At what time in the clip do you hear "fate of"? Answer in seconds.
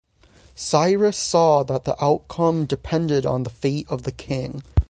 3.51-4.01